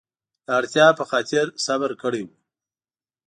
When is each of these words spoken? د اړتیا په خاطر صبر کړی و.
د 0.45 0.47
اړتیا 0.59 0.87
په 0.99 1.03
خاطر 1.11 1.45
صبر 1.65 1.91
کړی 2.01 2.21
و. 2.25 2.29